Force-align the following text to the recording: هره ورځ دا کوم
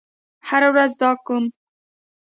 هره 0.47 0.69
ورځ 0.73 0.91
دا 1.01 1.11
کوم 1.25 1.45